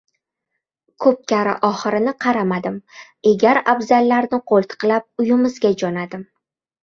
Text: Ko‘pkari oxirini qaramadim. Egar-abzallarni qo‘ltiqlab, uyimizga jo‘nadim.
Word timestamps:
Ko‘pkari 1.03 1.51
oxirini 1.67 2.13
qaramadim. 2.23 2.79
Egar-abzallarni 3.33 4.39
qo‘ltiqlab, 4.53 5.05
uyimizga 5.25 5.73
jo‘nadim. 5.83 6.27